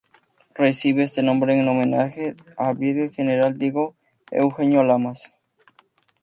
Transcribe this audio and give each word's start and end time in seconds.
Recibe 0.55 1.03
este 1.03 1.21
nombre 1.21 1.53
en 1.53 1.67
homenaje 1.67 2.35
al 2.57 2.73
Brigadier 2.75 3.11
General 3.13 3.55
Diego 3.55 3.93
Eugenio 4.31 4.83
Lamas. 4.83 5.31